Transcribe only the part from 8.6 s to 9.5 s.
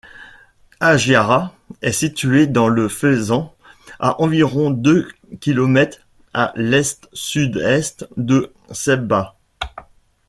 Sebha.